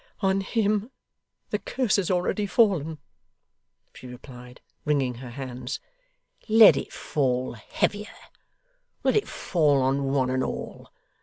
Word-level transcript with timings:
'On 0.21 0.41
him 0.41 0.89
the 1.51 1.59
curse 1.59 1.97
has 1.97 2.09
already 2.09 2.47
fallen,' 2.47 2.97
she 3.93 4.07
replied, 4.07 4.59
wringing 4.83 5.13
her 5.13 5.29
hands. 5.29 5.79
'Let 6.49 6.75
it 6.75 6.91
fall 6.91 7.53
heavier. 7.53 8.07
Let 9.03 9.15
it 9.15 9.27
fall 9.27 9.79
on 9.83 10.05
one 10.05 10.31
and 10.31 10.43
all. 10.43 10.89